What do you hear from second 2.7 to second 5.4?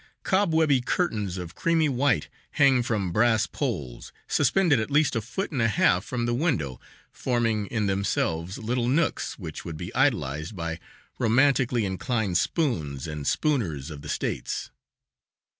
from brass poles, suspended at least a